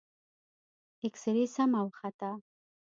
[1.05, 2.31] اكسرې سمه وخته.